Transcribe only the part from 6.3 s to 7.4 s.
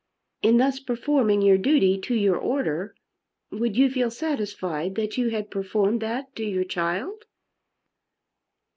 to your child?"